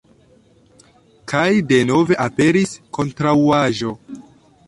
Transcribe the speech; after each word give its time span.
Kaj 1.33 1.43
denove 1.73 2.17
aperis 2.25 2.73
kontraŭaĵo. 2.99 3.95